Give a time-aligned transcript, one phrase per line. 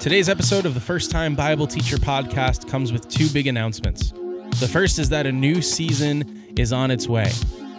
[0.00, 4.12] Today's episode of the First Time Bible Teacher podcast comes with two big announcements.
[4.58, 7.30] The first is that a new season is on its way.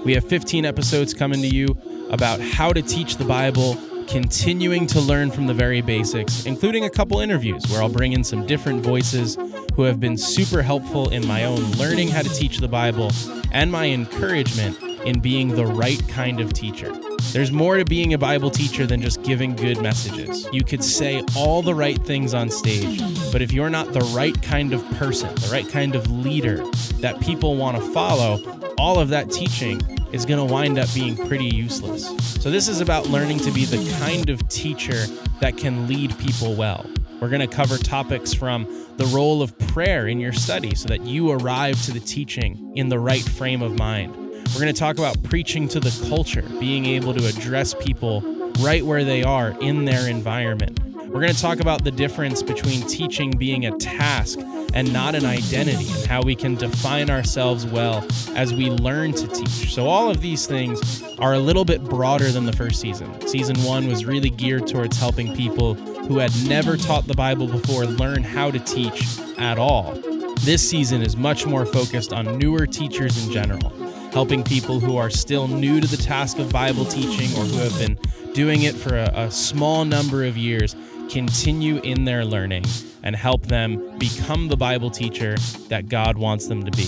[0.06, 1.76] We have 15 episodes coming to you
[2.12, 3.76] about how to teach the Bible,
[4.08, 8.24] continuing to learn from the very basics, including a couple interviews where I'll bring in
[8.24, 9.36] some different voices
[9.74, 13.10] who have been super helpful in my own learning how to teach the Bible
[13.52, 16.92] and my encouragement in being the right kind of teacher.
[17.32, 20.48] There's more to being a Bible teacher than just giving good messages.
[20.52, 23.02] You could say all the right things on stage,
[23.32, 26.64] but if you're not the right kind of person, the right kind of leader
[27.00, 28.40] that people want to follow,
[28.78, 32.08] all of that teaching is going to wind up being pretty useless.
[32.42, 35.06] So, this is about learning to be the kind of teacher
[35.40, 36.86] that can lead people well.
[37.22, 38.66] We're going to cover topics from
[38.98, 42.90] the role of prayer in your study so that you arrive to the teaching in
[42.90, 44.31] the right frame of mind.
[44.54, 48.22] We're going to talk about preaching to the culture, being able to address people
[48.60, 50.78] right where they are in their environment.
[51.08, 54.40] We're going to talk about the difference between teaching being a task
[54.74, 59.28] and not an identity, and how we can define ourselves well as we learn to
[59.28, 59.74] teach.
[59.74, 63.28] So, all of these things are a little bit broader than the first season.
[63.28, 67.86] Season one was really geared towards helping people who had never taught the Bible before
[67.86, 69.94] learn how to teach at all.
[70.42, 73.72] This season is much more focused on newer teachers in general,
[74.12, 77.78] helping people who are still new to the task of Bible teaching or who have
[77.80, 77.98] been
[78.34, 80.76] doing it for a, a small number of years
[81.10, 82.64] continue in their learning
[83.04, 85.36] and help them become the Bible teacher
[85.70, 86.88] that God wants them to be.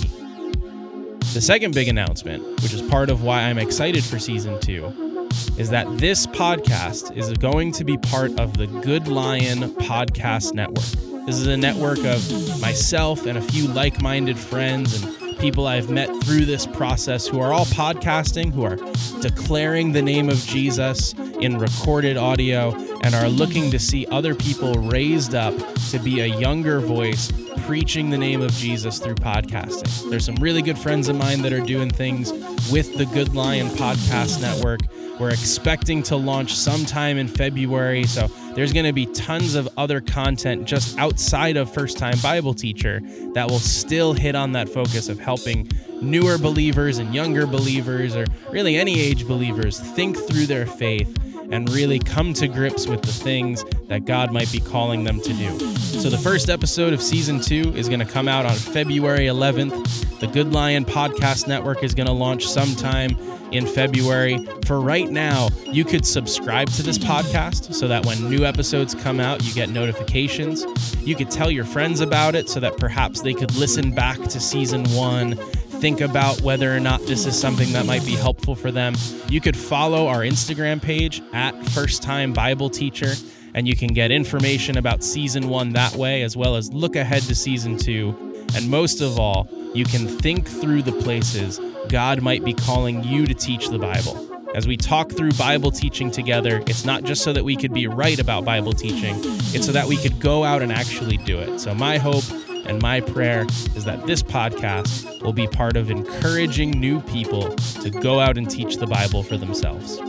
[1.33, 5.69] The second big announcement, which is part of why I'm excited for season two, is
[5.69, 10.85] that this podcast is going to be part of the Good Lion Podcast Network.
[11.25, 15.89] This is a network of myself and a few like minded friends and people I've
[15.89, 18.77] met through this process who are all podcasting, who are
[19.19, 24.73] declaring the name of Jesus in recorded audio, and are looking to see other people
[24.75, 25.53] raised up
[25.91, 27.29] to be a younger voice
[27.65, 30.09] preaching the name of Jesus through podcasting.
[30.09, 32.31] There's some really good friends of mine that are doing things
[32.71, 34.79] with the Good Lion Podcast Network.
[35.19, 40.01] We're expecting to launch sometime in February, so there's going to be tons of other
[40.01, 42.99] content just outside of First Time Bible Teacher
[43.33, 45.69] that will still hit on that focus of helping
[46.01, 51.15] newer believers and younger believers, or really any age believers, think through their faith
[51.51, 55.33] and really come to grips with the things that God might be calling them to
[55.33, 55.59] do.
[55.75, 60.19] So, the first episode of season two is going to come out on February 11th.
[60.19, 63.17] The Good Lion Podcast Network is going to launch sometime
[63.51, 64.45] in February.
[64.65, 69.19] For right now, you could subscribe to this podcast so that when new episodes come
[69.19, 70.65] out, you get notifications.
[71.05, 74.39] You could tell your friends about it so that perhaps they could listen back to
[74.39, 75.37] season one
[75.83, 78.95] think about whether or not this is something that might be helpful for them,
[79.27, 83.11] you could follow our Instagram page at First Time Bible Teacher,
[83.53, 87.21] and you can get information about season one that way, as well as look ahead
[87.23, 88.15] to season two.
[88.55, 93.27] And most of all, you can think through the places God might be calling you
[93.27, 94.29] to teach the Bible.
[94.55, 97.87] As we talk through Bible teaching together, it's not just so that we could be
[97.87, 99.15] right about Bible teaching,
[99.53, 101.59] it's so that we could go out and actually do it.
[101.59, 102.23] So, my hope
[102.65, 107.89] and my prayer is that this podcast will be part of encouraging new people to
[107.89, 109.99] go out and teach the Bible for themselves.